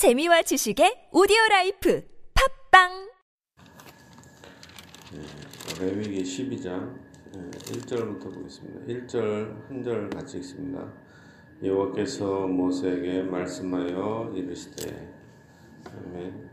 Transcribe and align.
재미와 0.00 0.40
지식의 0.40 1.10
오디오 1.12 1.36
라이프 1.50 2.02
팟빵 2.32 3.10
레위기 5.78 6.22
12장 6.22 6.96
1절부터 7.34 8.32
보겠습니다. 8.32 8.80
1절 8.86 9.68
한 9.68 9.82
절 9.84 10.08
같이 10.08 10.38
읽습니다. 10.38 10.90
여호와께서 11.62 12.46
모세에게 12.46 13.24
말씀하여 13.24 14.32
이르시되 14.34 15.12
아멘. 15.84 16.48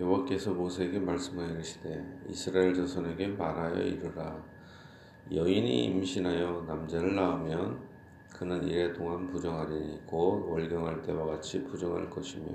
여호와께서 0.00 0.52
모세에게 0.52 0.98
말씀하여 0.98 1.48
이르시되 1.52 2.24
이스라엘 2.28 2.74
자손에게 2.74 3.28
말하여 3.28 3.80
이르라 3.84 4.51
여인이 5.30 5.84
임신하여 5.84 6.64
남자를 6.66 7.14
낳으면 7.14 7.80
그는 8.36 8.64
이래 8.64 8.92
동안 8.92 9.28
부정하리니 9.28 10.06
곧 10.06 10.50
월경할 10.50 11.02
때와 11.02 11.26
같이 11.26 11.62
부정할 11.64 12.10
것이며 12.10 12.46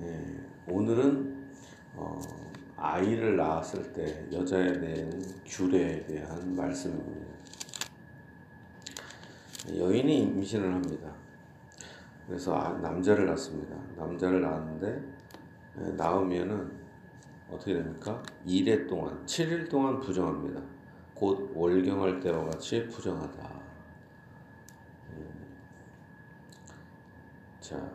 예, 0.00 0.40
오늘은 0.68 1.50
어, 1.94 2.18
아이를 2.76 3.36
낳았을 3.36 3.92
때 3.92 4.26
여자에 4.32 4.80
대한 4.80 5.22
규례에 5.44 6.06
대한 6.06 6.56
말씀입니다. 6.56 7.26
여인이 9.76 10.22
임신을 10.22 10.72
합니다. 10.72 11.12
그래서 12.26 12.54
아, 12.54 12.72
남자를 12.78 13.26
낳습니다. 13.26 13.76
남자를 13.96 14.40
낳았는데 14.40 15.02
예, 15.80 15.90
낳으면은 15.92 16.79
어떻게 17.52 17.74
됩니까? 17.74 18.22
2일 18.46 18.88
동안 18.88 19.24
7일 19.26 19.68
동안 19.68 20.00
부정합니다. 20.00 20.60
곧 21.14 21.52
월경할 21.54 22.20
때와 22.20 22.44
같이 22.46 22.86
부정하다. 22.86 23.60
음. 25.10 25.56
자, 27.60 27.92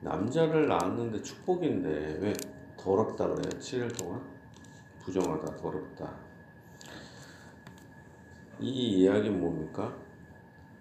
남자를 0.00 0.68
낳았는데 0.68 1.22
축복인데 1.22 2.18
왜 2.20 2.32
더럽다 2.76 3.26
그래요? 3.28 3.48
7일 3.58 3.98
동안 3.98 4.20
부정하다, 5.00 5.56
더럽다. 5.56 6.14
이 8.60 9.02
이야기는 9.02 9.40
뭡니까? 9.40 10.05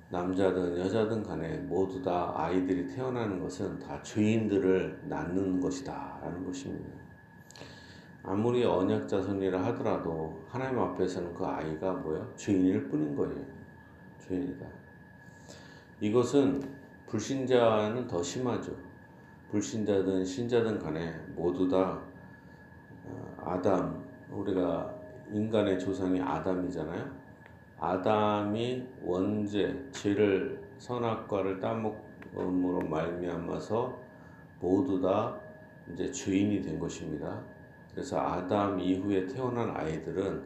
남자든 0.09 0.77
여자든 0.77 1.23
간에 1.23 1.57
모두 1.59 2.01
다 2.01 2.31
아이들이 2.35 2.87
태어나는 2.87 3.39
것은 3.39 3.79
다 3.79 4.01
죄인들을 4.03 5.03
낳는 5.05 5.59
것이다 5.59 6.19
라는 6.21 6.45
것입니다. 6.45 6.89
아무리 8.23 8.63
언약 8.63 9.07
자손이라 9.07 9.63
하더라도 9.65 10.41
하나님 10.47 10.79
앞에서는 10.79 11.33
그 11.33 11.45
아이가 11.45 11.93
뭐야? 11.93 12.27
죄인일 12.35 12.87
뿐인 12.89 13.15
거예요. 13.15 13.35
죄인이다. 14.19 14.65
이것은 16.01 16.61
불신자는 17.07 18.07
더 18.07 18.21
심하죠. 18.21 18.75
불신자든 19.51 20.25
신자든 20.25 20.79
간에 20.79 21.13
모두 21.35 21.67
다 21.67 22.01
어, 23.05 23.35
아담, 23.37 24.03
우리가 24.31 24.93
인간의 25.31 25.79
조상이 25.79 26.19
아담이잖아요. 26.19 27.24
아담이 27.85 28.87
원죄, 29.03 29.89
죄를 29.91 30.59
선악과를 30.79 31.59
따먹음으로 31.59 32.87
말미암아서 32.87 33.99
모두 34.59 34.99
다 34.99 35.39
이제 35.93 36.11
죄인이 36.11 36.61
된 36.61 36.79
것입니다. 36.79 37.43
그래서 37.91 38.19
아담 38.19 38.79
이후에 38.79 39.27
태어난 39.27 39.69
아이들은 39.75 40.43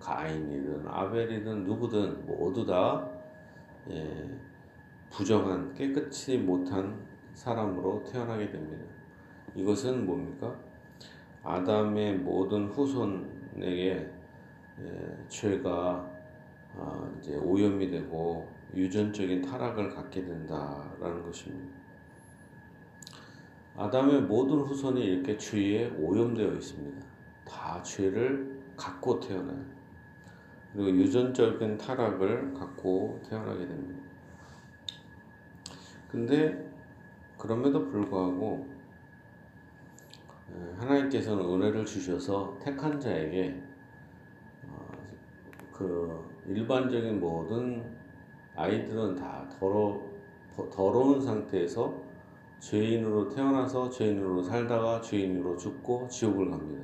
가인이든 0.00 0.86
아벨이든 0.86 1.64
누구든 1.64 2.26
모두 2.26 2.64
다 2.64 3.06
예, 3.90 4.28
부정한 5.10 5.74
깨끗이 5.74 6.38
못한 6.38 6.98
사람으로 7.34 8.02
태어나게 8.04 8.50
됩니다. 8.50 8.84
이것은 9.54 10.06
뭡니까? 10.06 10.54
아담의 11.42 12.18
모든 12.18 12.66
후손에게 12.68 14.10
예, 14.80 15.18
죄가 15.28 16.17
아, 16.78 17.10
이제 17.18 17.36
오염이 17.36 17.90
되고 17.90 18.48
유전적인 18.74 19.42
타락을 19.42 19.90
갖게 19.90 20.24
된다라는 20.24 21.22
것입니다. 21.24 21.76
아담의 23.76 24.22
모든 24.22 24.58
후손이 24.58 25.02
이렇게 25.02 25.36
죄에 25.36 25.90
오염되어 25.98 26.52
있습니다. 26.54 27.06
다 27.46 27.82
죄를 27.82 28.62
갖고 28.76 29.18
태어나요. 29.20 29.64
그리고 30.72 30.90
유전적인 30.90 31.78
타락을 31.78 32.54
갖고 32.54 33.20
태어나게 33.28 33.66
됩니다. 33.66 34.02
근데 36.10 36.68
그럼에도 37.36 37.88
불구하고 37.88 38.66
하나님께서는 40.78 41.44
은혜를 41.44 41.84
주셔서 41.84 42.58
택한 42.60 42.98
자에게 42.98 43.62
어, 44.66 44.88
그 45.72 46.37
일반적인 46.48 47.20
모든 47.20 47.84
아이들은 48.56 49.14
다 49.16 49.46
더러, 49.58 50.00
더러운 50.70 51.20
상태에서 51.20 52.02
죄인으로 52.58 53.28
태어나서 53.28 53.90
죄인으로 53.90 54.42
살다가 54.42 55.00
죄인으로 55.00 55.56
죽고 55.56 56.08
지옥을 56.08 56.50
갑니다. 56.50 56.82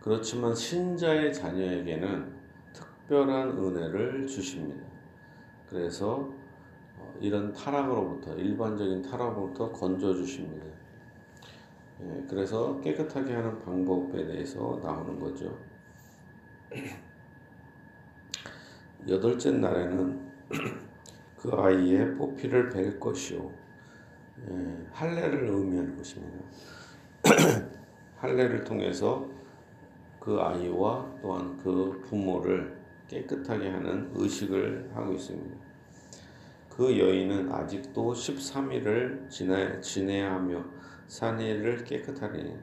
그렇지만 0.00 0.54
신자의 0.54 1.32
자녀에게는 1.32 2.32
특별한 2.72 3.50
은혜를 3.50 4.26
주십니다. 4.26 4.84
그래서 5.68 6.30
어, 6.98 7.14
이런 7.20 7.52
타락으로부터 7.52 8.34
일반적인 8.34 9.02
타락으로부터 9.02 9.72
건져 9.72 10.12
주십니다. 10.14 10.66
예, 12.02 12.24
그래서 12.28 12.78
깨끗하게 12.80 13.32
하는 13.32 13.58
방법에 13.60 14.26
대해서 14.26 14.80
나오는 14.82 15.18
거죠. 15.18 15.56
여덟째 19.08 19.52
날에는 19.52 20.20
그 21.38 21.50
아이의 21.52 22.16
포피를 22.16 22.70
벨 22.70 22.98
것이요 22.98 23.52
예, 24.50 24.86
할례를 24.92 25.48
의미하는 25.48 25.96
것입니다. 25.96 26.38
할례를 28.18 28.64
통해서 28.64 29.28
그 30.20 30.40
아이와 30.40 31.18
또한 31.22 31.56
그 31.58 32.02
부모를 32.04 32.76
깨끗하게 33.08 33.70
하는 33.70 34.10
의식을 34.14 34.90
하고 34.94 35.12
있습니다. 35.12 35.56
그 36.76 36.98
여인은 36.98 37.50
아직도 37.50 38.12
13일을 38.12 39.30
지내, 39.30 39.80
지내야 39.80 40.34
하며 40.34 40.64
사내를 41.06 41.84
깨끗하리니 41.84 42.54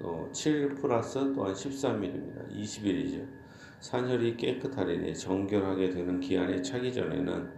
또7 0.00 0.80
플러스 0.80 1.32
또한 1.32 1.54
13일입니다. 1.54 2.50
20일이죠. 2.50 3.26
산혈이 3.84 4.38
깨끗하리니 4.38 5.14
정결하게 5.14 5.90
되는 5.90 6.18
기한이 6.18 6.62
차기 6.62 6.90
전에는 6.90 7.50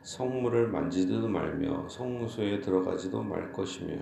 성물을 0.00 0.68
만지지도 0.68 1.28
말며 1.28 1.86
성무소에 1.86 2.62
들어가지도 2.62 3.22
말 3.22 3.52
것이며 3.52 3.94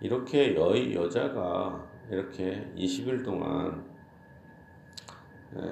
이렇게 0.00 0.54
여, 0.54 0.72
여자가 0.92 1.84
이렇게 2.08 2.72
20일 2.76 3.24
동안 3.24 3.84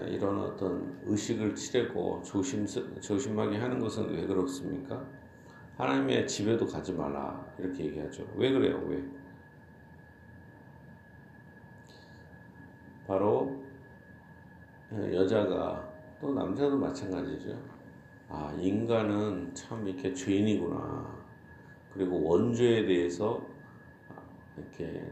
이런 0.08 0.40
어떤 0.40 1.00
의식을 1.04 1.54
치르고 1.54 2.22
조심, 2.24 2.66
조심하게 2.66 3.56
하는 3.56 3.78
것은 3.78 4.10
왜 4.10 4.26
그렇습니까? 4.26 5.06
하나님의 5.76 6.26
집에도 6.26 6.66
가지 6.66 6.92
말라 6.92 7.46
이렇게 7.56 7.84
얘기하죠. 7.84 8.26
왜 8.34 8.50
그래요? 8.50 8.84
왜? 8.88 9.00
바로 13.06 13.59
여자가 14.92 15.88
또 16.20 16.34
남자도 16.34 16.76
마찬가지죠. 16.76 17.56
아, 18.28 18.52
인간은 18.58 19.54
참 19.54 19.86
이렇게 19.86 20.12
죄인이구나. 20.12 21.20
그리고 21.92 22.22
원죄에 22.22 22.86
대해서 22.86 23.40
이렇게 24.56 25.04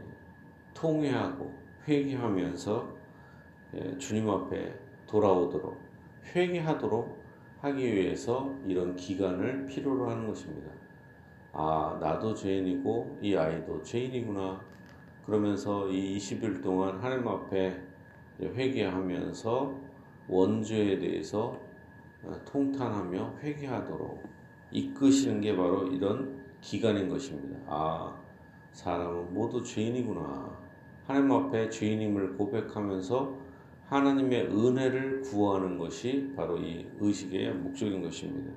통회하고 0.75 1.53
회개하면서 1.87 2.99
예, 3.75 3.99
주님 3.99 4.29
앞에 4.29 4.75
돌아오도록 5.07 5.77
회개하도록 6.35 7.19
하기 7.61 7.95
위해서 7.95 8.55
이런 8.67 8.95
기간을 8.97 9.67
필요로 9.67 10.09
하는 10.11 10.27
것입니다. 10.27 10.71
아, 11.53 11.99
나도 12.01 12.35
죄인이고 12.35 13.19
이 13.23 13.35
아이도 13.37 13.83
죄인이구나. 13.83 14.61
그러면서 15.27 15.89
이 15.89 16.17
20일 16.17 16.63
동안 16.63 16.99
하나님 16.99 17.27
앞에 17.29 17.89
회개하면서 18.47 19.75
원죄에 20.29 20.99
대해서 20.99 21.59
어, 22.23 22.33
통탄하며 22.45 23.37
회개하도록 23.43 24.29
이끄시는 24.71 25.41
게 25.41 25.57
바로 25.57 25.87
이런 25.87 26.45
기간인 26.61 27.09
것입니다. 27.09 27.59
아, 27.67 28.17
사람은 28.73 29.33
모두 29.33 29.63
죄인이구나. 29.63 30.59
하나님 31.07 31.33
앞에 31.33 31.71
죄인임을 31.71 32.37
고백하면서 32.37 33.49
하나님의 33.87 34.49
은혜를 34.49 35.23
구하는 35.23 35.79
것이 35.79 36.33
바로 36.37 36.59
이 36.59 36.87
의식의 37.01 37.55
목적인 37.55 38.03
것입니다. 38.03 38.53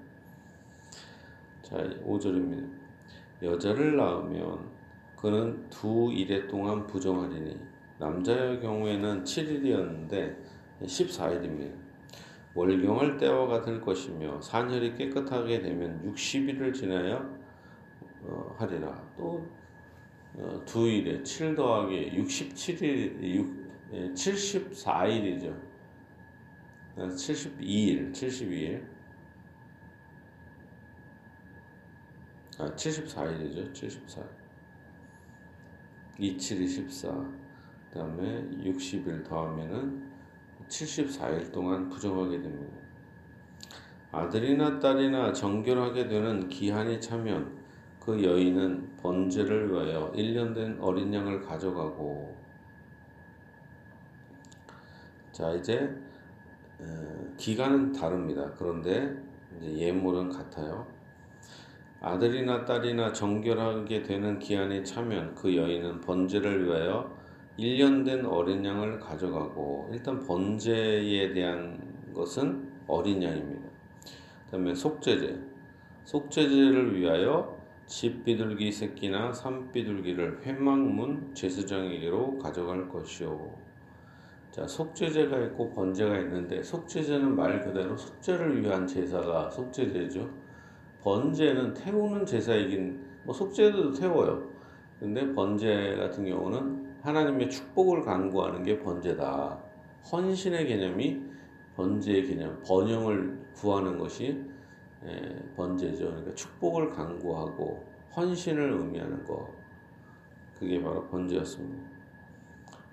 자, 1.61 1.77
5절입니다. 2.05 2.69
여자를 3.41 3.95
낳으면 3.95 4.69
그는 5.15 5.69
두 5.69 6.11
일해 6.11 6.47
동안 6.47 6.85
부정하리니 6.85 7.70
남자의 8.01 8.59
경우에는 8.59 9.23
7일이었는데 9.23 10.35
14일입니다. 10.81 11.79
월경할 12.55 13.17
때와 13.17 13.45
같을 13.45 13.79
것이며 13.79 14.41
산혈이 14.41 14.95
깨끗하게 14.95 15.61
되면 15.61 16.11
60일을 16.11 16.73
지나야 16.73 17.23
어, 18.23 18.55
하리라. 18.57 19.07
또 19.15 19.47
어, 20.33 20.59
두 20.65 20.89
일에 20.89 21.21
7 21.21 21.53
더하기 21.53 22.11
67일 22.17 23.21
6, 23.21 24.15
74일이죠. 24.15 25.55
72일, 26.97 28.11
72일. 28.11 28.83
아, 32.57 32.65
74일이죠. 32.75 33.73
74. 33.73 34.23
27이 36.19 36.67
14. 36.67 37.40
그 37.91 37.99
다음에 37.99 38.47
60일 38.63 39.27
더하면은 39.27 40.09
74일 40.69 41.51
동안 41.51 41.89
부정하게 41.89 42.41
됩니다. 42.41 42.73
아들이나 44.13 44.79
딸이나 44.79 45.33
정결하게 45.33 46.07
되는 46.07 46.47
기한이 46.47 47.01
차면 47.01 47.59
그 47.99 48.23
여인은 48.23 48.97
번제를 48.97 49.71
위하여 49.71 50.11
1년 50.13 50.55
된 50.55 50.77
어린 50.79 51.13
양을 51.13 51.41
가져가고 51.41 52.35
자 55.31 55.51
이제 55.51 55.93
기간은 57.37 57.91
다릅니다. 57.91 58.51
그런데 58.57 59.15
예물은 59.61 60.29
같아요. 60.29 60.87
아들이나 61.99 62.65
딸이나 62.65 63.13
정결하게 63.13 64.01
되는 64.01 64.39
기한이 64.39 64.83
차면 64.83 65.35
그 65.35 65.55
여인은 65.55 66.01
번제를 66.01 66.65
위하여 66.65 67.20
1년 67.61 68.03
된 68.03 68.25
어린 68.25 68.65
양을 68.65 68.99
가져가고 68.99 69.89
일단 69.93 70.19
번제에 70.25 71.31
대한 71.31 71.79
것은 72.11 72.67
어린 72.87 73.21
양입니다. 73.21 73.69
그다음에 74.45 74.73
속죄제. 74.73 75.39
속죄제를 76.05 76.99
위하여 76.99 77.55
집비둘기 77.85 78.71
새끼나 78.71 79.31
산비둘기를 79.31 80.41
회막문 80.43 81.35
제사장에게로 81.35 82.39
가져갈 82.39 82.89
것이요. 82.89 83.53
자, 84.49 84.65
속죄제가 84.65 85.39
있고 85.45 85.71
번제가 85.71 86.17
있는데 86.19 86.63
속죄제는 86.63 87.35
말 87.35 87.61
그대로 87.61 87.95
속죄를 87.95 88.63
위한 88.63 88.87
제사가 88.87 89.51
속죄제죠. 89.51 90.27
번제는 91.03 91.75
태우는 91.75 92.25
제사이긴 92.25 93.05
뭐 93.23 93.33
속죄도 93.33 93.93
태워요. 93.93 94.49
근데 94.99 95.31
번제 95.33 95.95
같은 95.99 96.25
경우는 96.25 96.90
하나님의 97.01 97.49
축복을 97.49 98.03
간구하는 98.03 98.63
게 98.63 98.79
번제다. 98.79 99.59
헌신의 100.11 100.67
개념이 100.67 101.21
번제의 101.75 102.27
개념, 102.27 102.61
번영을 102.63 103.39
구하는 103.55 103.97
것이 103.97 104.43
예, 105.05 105.35
번제죠. 105.55 106.05
그러니까 106.05 106.35
축복을 106.35 106.89
강구하고 106.91 107.83
헌신을 108.15 108.71
의미하는 108.73 109.23
거. 109.23 109.49
그게 110.59 110.81
바로 110.81 111.07
번제였습니다. 111.07 111.89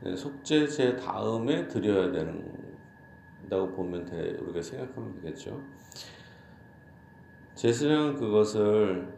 네, 0.00 0.16
속죄 0.16 0.66
제 0.68 0.96
다음에 0.96 1.68
드려야 1.68 2.10
된다고 2.10 3.70
보면 3.72 4.06
돼, 4.06 4.38
우리가 4.40 4.62
생각하면 4.62 5.20
되겠죠. 5.20 5.60
제사장은 7.54 8.14
그것을 8.14 9.17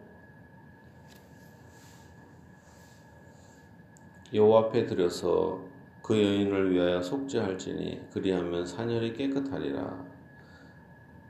여호와 4.32 4.66
앞에 4.66 4.86
드려서 4.86 5.60
그 6.02 6.16
여인을 6.16 6.72
위하여 6.72 7.02
속죄할지니 7.02 8.08
그리하면 8.12 8.64
사녀이 8.64 9.12
깨끗하리라. 9.12 10.04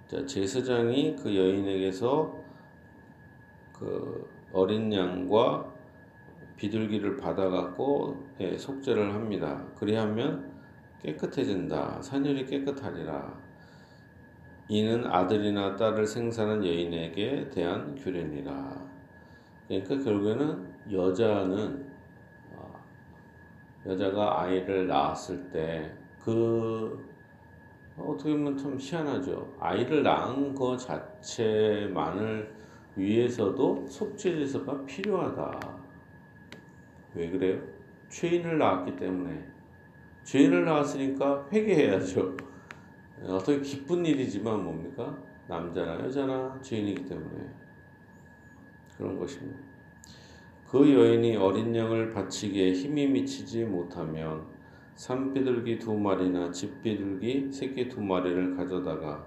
자, 0.06 0.26
제사장이 0.26 1.16
그 1.16 1.34
여인에게서 1.34 2.34
그 3.78 4.28
어린 4.52 4.92
양과 4.92 5.72
비둘기를 6.56 7.16
받아갖고 7.16 8.26
예, 8.40 8.56
속죄를 8.58 9.14
합니다. 9.14 9.64
그리하면 9.76 10.50
깨끗해진다. 11.02 12.02
사녀이 12.02 12.44
깨끗하리라. 12.44 13.38
이는 14.68 15.06
아들이나 15.06 15.76
딸을 15.76 16.06
생산한 16.06 16.64
여인에게 16.64 17.50
대한 17.50 17.94
규례니라. 17.94 18.88
그러니까 19.66 19.98
결국에는 19.98 20.68
여자는 20.92 21.84
어, 21.84 21.89
여자가 23.86 24.42
아이를 24.42 24.86
낳았을 24.86 25.50
때 25.50 26.00
그 26.24 27.08
어떻게 27.96 28.32
보면 28.32 28.56
참 28.56 28.76
희한하죠. 28.78 29.56
아이를 29.58 30.02
낳은 30.02 30.54
것 30.54 30.76
자체만을 30.76 32.54
위해서도 32.96 33.86
속죄제사가 33.86 34.84
필요하다. 34.84 35.80
왜 37.14 37.30
그래요? 37.30 37.60
죄인을 38.08 38.58
낳았기 38.58 38.96
때문에. 38.96 39.46
죄인을 40.24 40.64
낳았으니까 40.64 41.48
회개해야죠. 41.52 42.36
어떻게 43.26 43.60
기쁜 43.60 44.04
일이지만 44.04 44.62
뭡니까? 44.62 45.18
남자나 45.48 46.04
여자나 46.04 46.58
죄인이기 46.62 47.06
때문에. 47.06 47.50
그런 48.96 49.18
것입니다. 49.18 49.69
그 50.70 50.88
여인이 50.88 51.34
어린 51.34 51.74
양을 51.74 52.10
바치기에 52.10 52.74
힘이 52.74 53.08
미치지 53.08 53.64
못하면 53.64 54.46
산비둘기 54.94 55.80
두 55.80 55.94
마리나 55.94 56.52
집비둘기 56.52 57.50
새끼 57.50 57.88
두 57.88 58.00
마리를 58.00 58.54
가져다가 58.56 59.26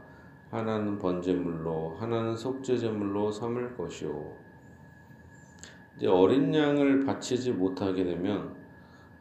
하나는 0.50 0.98
번제물로 0.98 1.98
하나는 2.00 2.38
속죄제물로 2.38 3.30
삼을 3.30 3.76
것이요. 3.76 4.38
이제 5.98 6.08
어린 6.08 6.56
양을 6.56 7.04
바치지 7.04 7.52
못하게 7.52 8.06
되면 8.06 8.56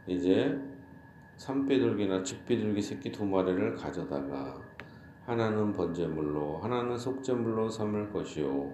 이제 0.06 0.56
산비둘기나 1.38 2.22
집비둘기 2.22 2.82
새끼 2.82 3.10
두 3.10 3.24
마리를 3.24 3.74
가져다가 3.74 4.62
하나는 5.26 5.72
번제물로 5.72 6.58
하나는 6.58 6.96
속죄물로 6.96 7.68
삼을 7.68 8.12
것이요. 8.12 8.72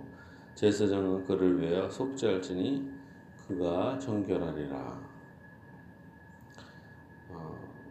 제사장은 0.55 1.25
그를 1.25 1.59
위하여 1.59 1.89
속죄할지니 1.89 2.98
그가 3.49 3.99
정결하리라. 3.99 5.09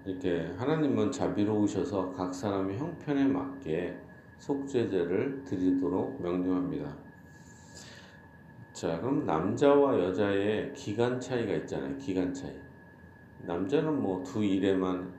이렇게 0.06 0.54
하나님은 0.56 1.12
자비로우셔서 1.12 2.12
각 2.12 2.34
사람의 2.34 2.78
형편에 2.78 3.26
맞게 3.26 3.98
속죄제를 4.38 5.44
드리도록 5.44 6.22
명령합니다. 6.22 6.96
자, 8.72 9.02
그럼 9.02 9.26
남자와 9.26 10.00
여자의 10.00 10.72
기간 10.74 11.20
차이가 11.20 11.54
있잖아요. 11.56 11.98
기간 11.98 12.32
차이. 12.32 12.56
남자는 13.42 14.00
뭐 14.00 14.24
두 14.24 14.44
일에만 14.46 15.12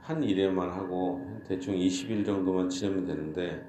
한 0.00 0.22
일에만 0.22 0.70
하고 0.70 1.26
대충 1.44 1.74
20일 1.74 2.24
정도만 2.24 2.68
지내면 2.68 3.04
되는데 3.04 3.66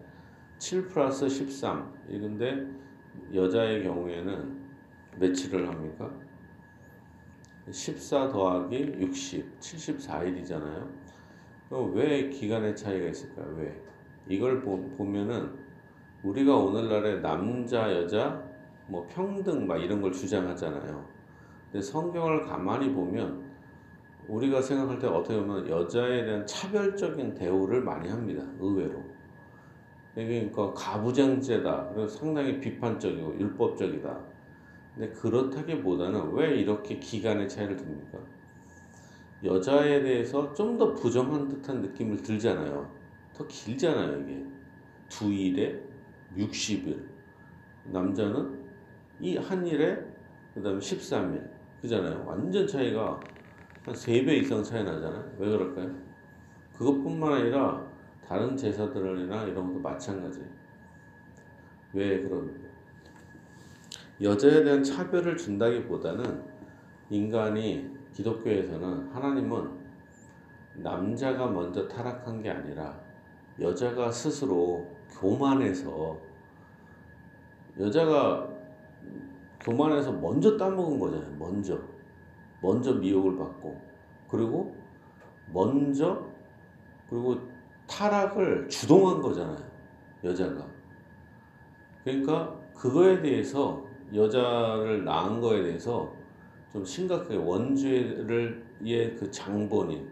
7 0.60 0.88
플러스 0.88 1.28
13 1.28 1.92
이건데 2.08 2.68
여자의 3.34 3.84
경우에는 3.84 4.61
며칠을 5.18 5.68
합니까? 5.68 6.12
14 7.70 8.30
더하기 8.30 8.96
60, 9.00 9.60
74일이잖아요. 9.60 10.90
그럼 11.70 11.96
왜 11.96 12.30
기간의 12.30 12.76
차이가 12.76 13.08
있을까요? 13.08 13.56
왜? 13.58 13.82
이걸 14.28 14.62
보, 14.62 14.78
면은 15.04 15.52
우리가 16.24 16.56
오늘날에 16.56 17.22
남자, 17.22 17.92
여자, 17.94 18.44
뭐 18.88 19.08
평등 19.08 19.68
막 19.68 19.78
이런 19.78 20.02
걸 20.02 20.12
주장하잖아요. 20.12 21.06
근데 21.72 21.82
성경을 21.82 22.42
가만히 22.42 22.94
보면 22.94 23.52
우리가 24.28 24.62
생각할 24.62 25.00
때 25.00 25.08
어떻게 25.08 25.40
보면 25.40 25.68
여자에 25.68 26.26
대한 26.26 26.46
차별적인 26.46 27.34
대우를 27.34 27.82
많이 27.82 28.10
합니다. 28.10 28.44
의외로. 28.60 29.04
그러니까 30.14 30.74
가부장제다. 30.74 31.90
그래서 31.94 32.20
상당히 32.20 32.60
비판적이고 32.60 33.40
율법적이다. 33.40 34.31
근데 34.94 35.10
그렇다기보다는 35.14 36.34
왜 36.34 36.56
이렇게 36.60 37.00
기간의 37.00 37.48
차이를 37.50 37.78
둡니까? 37.78 38.20
여자에 39.44 40.02
대해서 40.04 40.54
좀 40.54 40.78
더 40.78 40.94
부정한 40.94 41.48
듯한 41.48 41.82
느낌을 41.82 42.22
들잖아요. 42.22 42.92
더 43.34 43.48
길잖아요, 43.48 44.22
이게. 44.22 44.46
두 45.10 45.32
일에 45.34 45.82
60일. 46.36 47.10
남자는 47.86 48.60
이 49.20 49.38
한 49.38 49.66
일에 49.66 49.98
그 50.54 50.62
다음에 50.62 50.80
13일. 50.80 51.50
그잖아요. 51.82 52.26
완전 52.26 52.68
차이가 52.68 53.20
한 53.86 53.94
3배 53.96 54.30
이상 54.42 54.64
차이 54.64 54.84
나잖아요. 54.84 55.36
왜 55.40 55.50
그럴까요? 55.50 55.96
그것뿐만 56.78 57.34
아니라 57.34 57.92
다른 58.28 58.56
제사들이나 58.58 59.44
이런 59.46 59.68
것도 59.68 59.80
마찬가지예요. 59.80 60.50
왜 61.94 62.22
그런 62.22 62.71
여자에 64.22 64.64
대한 64.64 64.84
차별을 64.84 65.36
준다기보다는 65.36 66.44
인간이 67.10 67.90
기독교에서는 68.14 69.10
하나님은 69.10 69.82
남자가 70.76 71.48
먼저 71.48 71.88
타락한 71.88 72.42
게 72.42 72.50
아니라 72.50 73.00
여자가 73.60 74.12
스스로 74.12 74.88
교만해서 75.20 76.20
여자가 77.80 78.48
교만해서 79.60 80.12
먼저 80.12 80.56
따먹은 80.56 81.00
거잖아요. 81.00 81.36
먼저. 81.38 81.80
먼저 82.62 82.94
미혹을 82.94 83.38
받고 83.38 83.82
그리고 84.30 84.76
먼저 85.52 86.24
그리고 87.10 87.40
타락을 87.88 88.70
주동한 88.70 89.20
거잖아요. 89.20 89.72
여자가. 90.24 90.68
그러니까 92.04 92.56
그거에 92.76 93.22
대해서 93.22 93.91
여자를 94.14 95.04
낳은 95.04 95.40
거에 95.40 95.64
대해서 95.64 96.14
좀 96.72 96.86
심각하게 96.86 97.36
원죄를의 97.36 99.16
그 99.18 99.30
장본인 99.32 100.10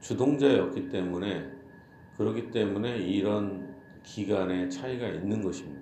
주동자였기 0.00 0.88
때문에 0.88 1.50
그렇기 2.16 2.50
때문에 2.50 2.98
이런 2.98 3.72
기간의 4.02 4.68
차이가 4.70 5.06
있는 5.08 5.42
것입니다. 5.42 5.80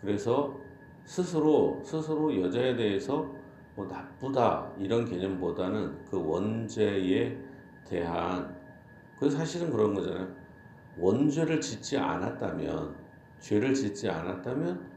그래서 0.00 0.56
스스로 1.04 1.80
스스로 1.84 2.40
여자에 2.42 2.76
대해서 2.76 3.34
뭐 3.74 3.86
나쁘다 3.86 4.72
이런 4.78 5.04
개념보다는 5.04 6.04
그 6.04 6.24
원죄에 6.24 7.36
대한 7.88 8.54
그 9.18 9.28
사실은 9.28 9.70
그런 9.70 9.94
거잖아요. 9.94 10.28
원죄를 10.96 11.60
짓지 11.60 11.98
않았다면 11.98 12.94
죄를 13.40 13.74
짓지 13.74 14.08
않았다면 14.08 14.93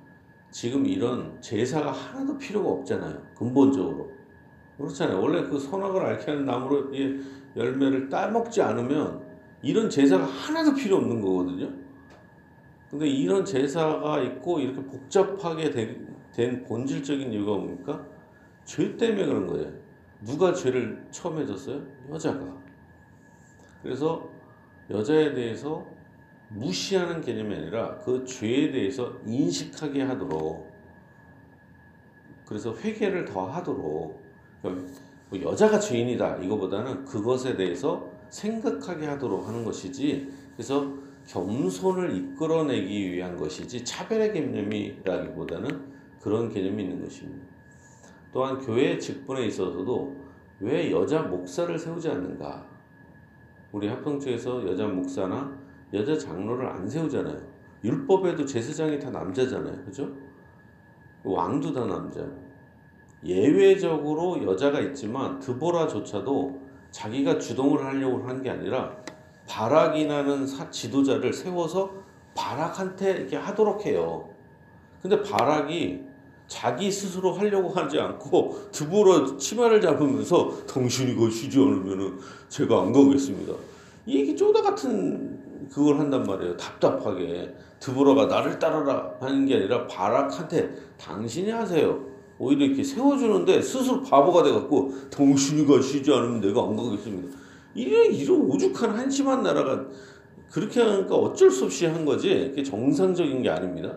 지금 0.49 0.85
이런 0.85 1.39
제사가 1.41 1.91
하나도 1.91 2.37
필요가 2.37 2.69
없잖아요. 2.69 3.21
근본적으로. 3.35 4.11
그렇잖아요. 4.77 5.21
원래 5.21 5.43
그 5.43 5.59
선악을 5.59 6.05
앓게 6.05 6.31
하는 6.31 6.45
나무로 6.45 6.91
열매를 7.55 8.09
따먹지 8.09 8.61
않으면 8.61 9.21
이런 9.61 9.89
제사가 9.89 10.23
하나도 10.23 10.75
필요 10.75 10.97
없는 10.97 11.21
거거든요. 11.21 11.69
근데 12.89 13.07
이런 13.07 13.43
제사가 13.43 14.21
있고 14.21 14.59
이렇게 14.59 14.81
복잡하게 14.81 15.71
된, 15.71 16.15
된 16.33 16.63
본질적인 16.63 17.33
이유가 17.33 17.53
뭡니까? 17.53 18.05
죄 18.63 18.95
때문에 18.95 19.25
그런 19.25 19.47
거예요. 19.47 19.71
누가 20.23 20.53
죄를 20.53 21.05
처음 21.11 21.39
해줬어요? 21.39 21.81
여자가. 22.09 22.55
그래서 23.83 24.29
여자에 24.89 25.33
대해서 25.33 25.85
무시하는 26.49 27.21
개념이 27.21 27.55
아니라 27.55 27.97
그 27.99 28.23
죄에 28.25 28.71
대해서 28.71 29.13
인식하게 29.25 30.03
하도록 30.03 30.71
그래서 32.45 32.73
회개를 32.75 33.25
더 33.25 33.47
하도록 33.47 34.21
그러니까 34.61 34.91
뭐 35.29 35.41
여자가 35.41 35.79
죄인이다 35.79 36.37
이거보다는 36.37 37.03
그것에 37.05 37.55
대해서 37.57 38.09
생각하게 38.29 39.07
하도록 39.07 39.47
하는 39.47 39.65
것이지 39.65 40.31
그래서 40.55 40.93
겸손을 41.27 42.15
이끌어내기 42.15 43.11
위한 43.11 43.35
것이지 43.35 43.83
차별의 43.83 44.33
개념이라기보다는 44.33 45.97
그런 46.21 46.49
개념이 46.49 46.83
있는 46.83 47.03
것입니다. 47.03 47.45
또한 48.31 48.57
교회 48.59 48.97
직분에 48.97 49.45
있어서도 49.45 50.15
왜 50.59 50.91
여자 50.91 51.21
목사를 51.21 51.77
세우지 51.77 52.09
않는가? 52.09 52.65
우리 53.71 53.87
합성처에서 53.87 54.65
여자 54.67 54.87
목사나 54.87 55.56
여자 55.93 56.17
장로를 56.17 56.67
안 56.67 56.87
세우잖아요. 56.87 57.37
율법에도 57.83 58.45
제사장이 58.45 58.99
다 58.99 59.09
남자잖아요. 59.09 59.85
그죠? 59.85 60.09
왕도 61.23 61.73
다 61.73 61.85
남자. 61.85 62.25
예외적으로 63.23 64.43
여자가 64.43 64.79
있지만 64.79 65.39
드보라조차도 65.39 66.61
자기가 66.91 67.37
주동을 67.39 67.83
하려고 67.83 68.27
한게 68.27 68.49
아니라 68.49 68.95
바락이 69.47 70.05
나는 70.05 70.45
사, 70.45 70.69
지도자를 70.69 71.33
세워서 71.33 71.91
바락한테 72.35 73.11
이렇게 73.11 73.35
하도록 73.37 73.85
해요. 73.85 74.29
근데 75.01 75.21
바락이 75.21 76.03
자기 76.47 76.91
스스로 76.91 77.33
하려고 77.33 77.69
하지 77.69 77.99
않고 77.99 78.71
드보라 78.71 79.37
치마를 79.37 79.81
잡으면서 79.81 80.65
당신이 80.65 81.15
그거 81.15 81.29
쉬지 81.29 81.59
않으면 81.59 82.19
제가 82.47 82.81
안 82.81 82.93
가겠습니다. 82.93 83.53
이게 84.05 84.33
쪼다 84.35 84.61
같은 84.61 85.36
그걸 85.71 85.99
한단 85.99 86.23
말이에요. 86.23 86.57
답답하게. 86.57 87.55
드보라가 87.79 88.25
나를 88.25 88.57
따라라 88.59 89.13
하는 89.19 89.45
게 89.45 89.55
아니라 89.55 89.85
바락한테 89.87 90.73
당신이 90.97 91.51
하세요. 91.51 92.05
오히려 92.39 92.65
이렇게 92.65 92.83
세워주는데 92.83 93.61
스스로 93.61 94.01
바보가 94.01 94.43
돼갖고 94.43 95.09
당신이 95.09 95.65
가시지 95.65 96.11
않으면 96.11 96.41
내가 96.41 96.61
안 96.63 96.75
가겠습니다. 96.75 97.37
이런, 97.73 98.11
이런 98.11 98.41
오죽한 98.41 98.91
한심한 98.91 99.43
나라가 99.43 99.85
그렇게 100.51 100.81
하니까 100.81 101.15
어쩔 101.15 101.51
수 101.51 101.65
없이 101.65 101.85
한 101.85 102.05
거지. 102.05 102.49
그게 102.49 102.63
정상적인 102.63 103.41
게 103.41 103.49
아닙니다. 103.49 103.95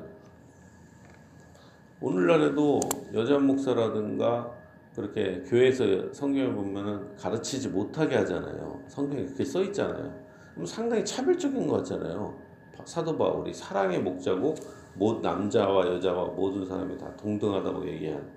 오늘날에도 2.00 2.80
여자 3.14 3.38
목사라든가 3.38 4.50
그렇게 4.94 5.42
교회에서 5.46 6.12
성경을 6.12 6.54
보면은 6.54 7.16
가르치지 7.16 7.68
못하게 7.68 8.16
하잖아요. 8.16 8.82
성경에 8.88 9.24
그렇게 9.24 9.44
써 9.44 9.62
있잖아요. 9.62 10.29
상당히 10.66 11.04
차별적인 11.04 11.66
것 11.66 11.78
같잖아요. 11.78 12.38
사도 12.84 13.16
바울이 13.16 13.52
사랑의 13.52 14.00
목자고 14.00 14.54
모 14.94 15.20
남자와 15.20 15.86
여자와 15.86 16.26
모든 16.28 16.66
사람이 16.66 16.98
다 16.98 17.14
동등하다고 17.16 17.86
얘기한. 17.88 18.30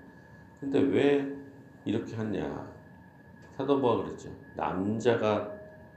근데 0.60 0.80
왜 0.80 1.26
이렇게 1.84 2.14
하냐? 2.14 2.72
사도 3.56 3.80
바울 3.80 4.04
그랬죠. 4.04 4.30
남자가 4.56 5.50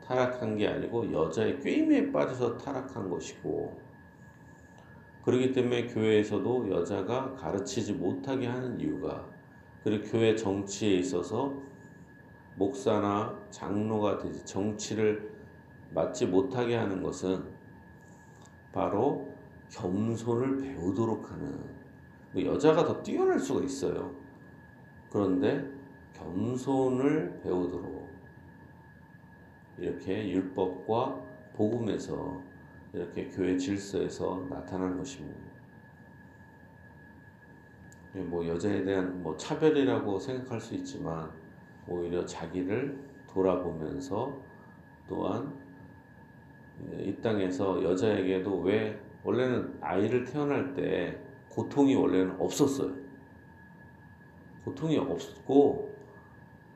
타락한 0.04 0.58
게 0.58 0.68
아니고 0.68 1.12
여자의 1.12 1.60
꾀임에 1.60 2.12
빠져서 2.12 2.58
타락한 2.58 3.10
것이고 3.10 3.78
그렇기 5.24 5.52
때문에 5.52 5.88
교회에서도 5.88 6.72
여자가 6.72 7.34
가르치지 7.34 7.94
못하게 7.94 8.48
하는 8.48 8.80
이유가 8.80 9.26
그리고 9.84 10.10
교회 10.10 10.36
정치에 10.36 10.94
있어서 11.00 11.54
목사나 12.56 13.38
장로가 13.50 14.18
되지 14.20 14.46
정치를 14.46 15.37
맡지 15.94 16.28
못하게 16.28 16.76
하는 16.76 17.02
것은 17.02 17.44
바로 18.72 19.34
겸손을 19.70 20.58
배우도록 20.58 21.32
하는 21.32 21.60
뭐 22.34 22.44
여자가 22.44 22.86
더 22.86 23.02
뛰어날 23.02 23.40
수가 23.40 23.64
있어요. 23.64 24.14
그런데 25.10 25.66
겸손을 26.14 27.40
배우도록 27.42 28.08
이렇게 29.78 30.30
율법과 30.30 31.22
복음에서 31.54 32.42
이렇게 32.94 33.30
교회 33.30 33.58
질서에서 33.58 34.46
나타난 34.50 34.98
것입니다. 34.98 35.40
뭐 38.14 38.46
여자에 38.48 38.84
대한 38.84 39.22
뭐 39.22 39.36
차별이라고 39.38 40.20
생각할 40.20 40.60
수 40.60 40.74
있지만 40.76 41.32
오히려 41.88 42.26
자기를 42.26 42.98
돌아보면서 43.28 44.36
또한 45.08 45.54
이 47.00 47.16
땅에서 47.22 47.84
여자에게도 47.84 48.60
왜 48.62 49.00
원래는 49.24 49.78
아이를 49.82 50.24
태어날 50.24 50.74
때 50.74 51.18
고통이 51.50 51.96
원래는 51.96 52.40
없었어요. 52.40 52.94
고통이 54.64 54.98
없고 54.98 55.96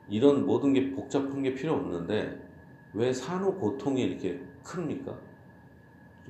이런 0.08 0.44
모든 0.44 0.72
게 0.72 0.90
복잡한 0.90 1.42
게 1.42 1.54
필요 1.54 1.74
없는데 1.74 2.40
왜 2.94 3.12
산후 3.12 3.54
고통이 3.54 4.02
이렇게 4.02 4.40
큽니까? 4.62 5.18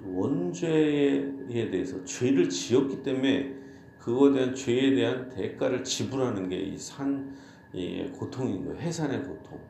원죄에 0.05 1.71
대해서 1.71 2.03
죄를 2.05 2.49
지었기 2.49 3.03
때문에 3.03 3.55
그거에 3.99 4.33
대한 4.33 4.55
죄에 4.55 4.95
대한 4.95 5.29
대가를 5.29 5.85
지불하는 5.85 6.49
게 6.49 6.57
이 6.57 6.77
산, 6.77 7.35
이 7.73 8.09
고통인 8.13 8.65
거예요. 8.65 8.79
해산의 8.79 9.23
고통. 9.23 9.61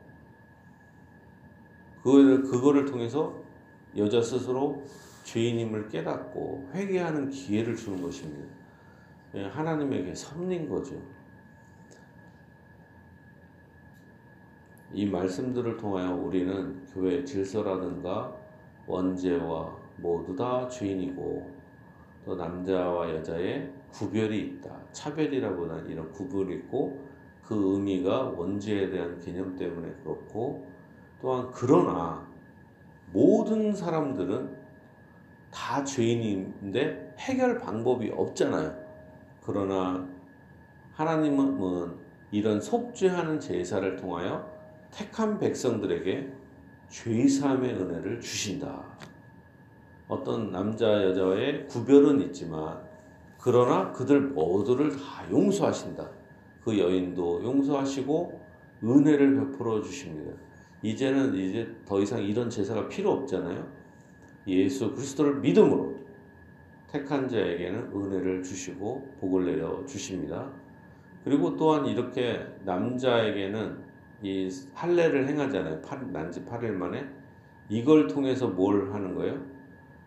그거를, 2.01 2.43
그거를 2.43 2.85
통해서 2.85 3.42
여자 3.97 4.21
스스로 4.21 4.83
죄인임을 5.23 5.87
깨닫고 5.89 6.69
회개하는 6.73 7.29
기회를 7.29 7.75
주는 7.75 8.01
것입니다. 8.01 8.47
예, 9.35 9.45
하나님에게 9.45 10.13
섬린 10.13 10.67
거죠. 10.69 10.95
이 14.91 15.07
말씀들을 15.07 15.77
통하여 15.77 16.13
우리는 16.13 16.85
교회 16.93 17.23
질서라든가 17.23 18.35
원죄와 18.85 19.75
모두 19.97 20.35
다 20.35 20.67
죄인이고 20.67 21.51
또 22.25 22.35
남자와 22.35 23.09
여자의 23.09 23.73
구별이 23.91 24.39
있다. 24.39 24.69
차별이라고는 24.91 25.89
이런 25.89 26.11
구별이 26.11 26.55
있고 26.55 27.03
그 27.43 27.55
의미가 27.73 28.29
원죄에 28.29 28.89
대한 28.89 29.19
개념 29.19 29.55
때문에 29.55 29.93
그렇고 30.03 30.67
또한 31.21 31.49
그러나 31.51 32.32
모든 33.13 33.73
사람들은 33.73 34.57
다 35.51 35.83
죄인인데 35.83 37.15
해결 37.19 37.59
방법이 37.59 38.09
없잖아요. 38.09 38.75
그러나 39.41 40.07
하나님은 40.93 41.95
이런 42.31 42.59
속죄하는 42.59 43.39
제사를 43.39 43.95
통하여 43.95 44.51
택한 44.91 45.37
백성들에게 45.37 46.33
죄사함의 46.89 47.73
은혜를 47.75 48.19
주신다. 48.19 48.83
어떤 50.07 50.51
남자 50.51 50.87
여자의 51.03 51.67
구별은 51.67 52.21
있지만 52.21 52.81
그러나 53.39 53.91
그들 53.91 54.21
모두를 54.21 54.91
다 54.91 55.29
용서하신다. 55.29 56.09
그 56.63 56.79
여인도 56.79 57.43
용서하시고 57.43 58.41
은혜를 58.83 59.35
베풀어 59.35 59.81
주십니다. 59.81 60.35
이제는 60.83 61.33
이제 61.33 61.75
더 61.85 61.99
이상 62.01 62.21
이런 62.21 62.49
제사가 62.49 62.87
필요 62.89 63.11
없잖아요. 63.11 63.65
예수 64.47 64.91
그리스도를 64.91 65.39
믿음으로 65.39 65.95
택한 66.91 67.27
자에게는 67.27 67.91
은혜를 67.95 68.43
주시고 68.43 69.15
복을 69.19 69.45
내려 69.45 69.83
주십니다. 69.85 70.51
그리고 71.23 71.55
또한 71.55 71.85
이렇게 71.85 72.45
남자에게는 72.65 73.77
이 74.21 74.49
할례를 74.73 75.27
행하잖아요. 75.27 75.81
난지 76.11 76.43
8일 76.45 76.71
만에 76.71 77.05
이걸 77.69 78.07
통해서 78.07 78.47
뭘 78.47 78.93
하는 78.93 79.15
거예요? 79.15 79.41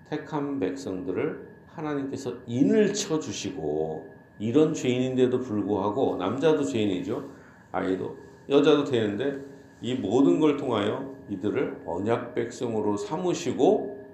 택한 0.08 0.60
백성들을 0.60 1.48
하나님께서 1.68 2.34
인을 2.46 2.92
쳐 2.92 3.18
주시고 3.18 4.14
이런 4.38 4.74
죄인인데도 4.74 5.40
불구하고 5.40 6.16
남자도 6.16 6.64
죄인이죠. 6.64 7.30
아이도 7.72 8.16
여자도 8.48 8.84
되는데 8.84 9.55
이 9.80 9.94
모든 9.94 10.40
걸 10.40 10.56
통하여 10.56 11.14
이들을 11.28 11.82
언약 11.84 12.34
백성으로 12.34 12.96
삼으시고 12.96 14.06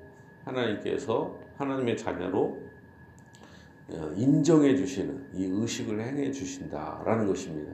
하나님께서 0.45 1.38
하나님의 1.57 1.97
자녀로 1.97 2.61
어, 3.90 4.12
인정해 4.16 4.75
주시는 4.75 5.28
이 5.35 5.45
의식을 5.45 6.00
행해 6.00 6.31
주신다라는 6.31 7.26
것입니다. 7.26 7.73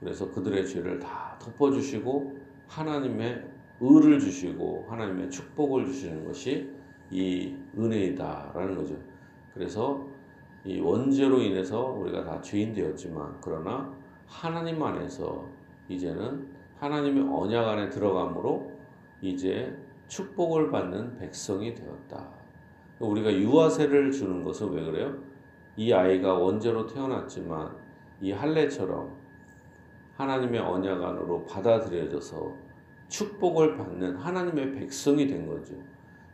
그래서 0.00 0.30
그들의 0.30 0.66
죄를 0.66 0.98
다 0.98 1.36
덮어 1.40 1.70
주시고 1.70 2.38
하나님의 2.68 3.44
의를 3.80 4.18
주시고 4.18 4.86
하나님의 4.88 5.30
축복을 5.30 5.86
주시는 5.86 6.24
것이 6.24 6.70
이 7.10 7.54
은혜이다라는 7.76 8.76
거죠. 8.76 8.96
그래서 9.52 10.06
이 10.64 10.80
원죄로 10.80 11.40
인해서 11.42 11.84
우리가 11.84 12.24
다 12.24 12.40
죄인 12.40 12.72
되었지만 12.72 13.38
그러나 13.42 13.92
하나님 14.26 14.82
안에서 14.82 15.46
이제는 15.88 16.53
하나님의 16.84 17.26
언약 17.32 17.66
안에 17.66 17.88
들어감으로 17.88 18.70
이제 19.22 19.74
축복을 20.08 20.70
받는 20.70 21.16
백성이 21.16 21.74
되었다. 21.74 22.28
우리가 22.98 23.32
유아세를 23.32 24.12
주는 24.12 24.44
것은 24.44 24.70
왜 24.70 24.84
그래요? 24.84 25.14
이 25.76 25.94
아이가 25.94 26.34
원죄로 26.34 26.86
태어났지만 26.86 27.74
이 28.20 28.32
할례처럼 28.32 29.16
하나님의 30.16 30.60
언약 30.60 31.02
안으로 31.02 31.46
받아들여져서 31.46 32.54
축복을 33.08 33.78
받는 33.78 34.16
하나님의 34.16 34.74
백성이 34.74 35.26
된 35.26 35.46
거죠. 35.46 35.74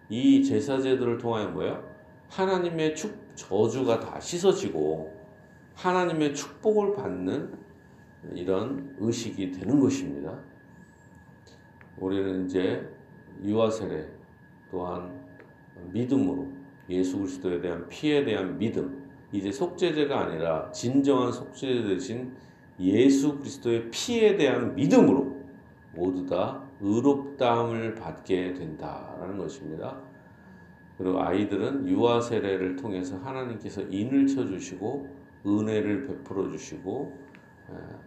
이 0.08 0.42
제사 0.42 0.80
제도를 0.80 1.18
통하여 1.18 1.46
뭐예요? 1.46 1.88
하나님의 2.28 2.96
축, 2.96 3.16
저주가 3.36 4.00
다 4.00 4.18
씻어지고 4.18 5.16
하나님의 5.76 6.34
축복을 6.34 6.96
받는 6.96 7.69
이런 8.34 8.94
의식이 8.98 9.50
되는 9.52 9.80
것입니다. 9.80 10.38
우리는 11.98 12.46
이제 12.46 12.88
유아 13.42 13.70
세례 13.70 14.08
또한 14.70 15.20
믿음으로 15.92 16.48
예수 16.88 17.18
그리스도에 17.18 17.60
대한 17.60 17.88
피에 17.88 18.24
대한 18.24 18.58
믿음 18.58 19.08
이제 19.32 19.50
속죄제가 19.50 20.20
아니라 20.20 20.70
진정한 20.72 21.32
속죄제 21.32 21.88
대신 21.88 22.34
예수 22.78 23.38
그리스도의 23.38 23.90
피에 23.90 24.36
대한 24.36 24.74
믿음으로 24.74 25.40
모두 25.94 26.26
다 26.26 26.62
의롭다함을 26.80 27.94
받게 27.94 28.54
된다라는 28.54 29.38
것입니다. 29.38 30.00
그리고 30.96 31.22
아이들은 31.22 31.88
유아 31.88 32.20
세례를 32.20 32.76
통해서 32.76 33.16
하나님께서 33.18 33.82
인을 33.82 34.26
쳐 34.26 34.46
주시고 34.46 35.08
은혜를 35.46 36.06
베풀어 36.06 36.50
주시고 36.50 37.29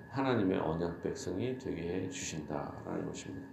하나님의 0.10 0.60
언약 0.60 1.02
백성이 1.02 1.58
되게 1.58 1.82
해 1.94 2.10
주신다라는 2.10 3.06
것입니다. 3.08 3.48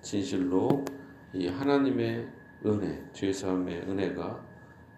진실로 0.00 0.84
이 1.32 1.48
하나님의 1.48 2.28
은혜, 2.64 3.04
죄 3.12 3.32
사함의 3.32 3.82
은혜가 3.82 4.44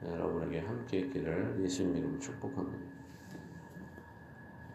여러분에게 0.04 0.60
함께 0.60 1.00
있기를 1.00 1.58
예수님 1.60 1.96
이름으로 1.96 2.18
축복합니다. 2.20 2.97